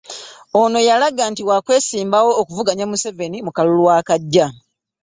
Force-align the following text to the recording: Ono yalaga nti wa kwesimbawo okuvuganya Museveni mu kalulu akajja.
Ono 0.61 0.79
yalaga 0.87 1.23
nti 1.31 1.41
wa 1.49 1.57
kwesimbawo 1.65 2.29
okuvuganya 2.41 2.85
Museveni 2.91 3.37
mu 3.45 3.51
kalulu 3.55 3.85
akajja. 3.99 4.45